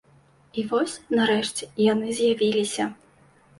І 0.61 0.63
вось, 0.71 0.95
нарэшце, 1.19 1.69
яны 1.93 2.17
з'явіліся. 2.23 2.91